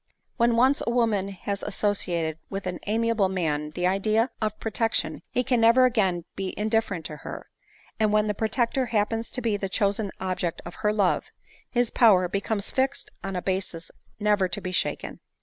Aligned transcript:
When 0.37 0.55
once 0.55 0.81
a 0.81 0.89
woman 0.89 1.27
has 1.27 1.61
associated 1.61 2.39
with 2.49 2.65
an 2.65 2.79
amiable 2.87 3.29
man 3.29 3.69
the 3.69 3.85
idea 3.85 4.31
of 4.41 4.59
protection, 4.59 5.21
he 5.29 5.43
can 5.43 5.61
never 5.61 5.85
again 5.85 6.25
be 6.35 6.55
indif 6.57 6.85
ferent 6.87 7.03
to 7.03 7.17
her; 7.17 7.51
and 7.99 8.11
when 8.11 8.25
the 8.25 8.33
protector 8.33 8.87
happens 8.87 9.29
to 9.29 9.41
be 9.43 9.57
the 9.57 9.69
chosen 9.69 10.11
object 10.19 10.59
of 10.65 10.73
her 10.81 10.91
love, 10.91 11.27
his 11.69 11.91
power 11.91 12.27
becomes 12.27 12.71
fixed 12.71 13.11
on 13.23 13.35
a 13.35 13.43
basis 13.43 13.91
never 14.19 14.47
to 14.47 14.59
be 14.59 14.71
shaken. 14.71 15.19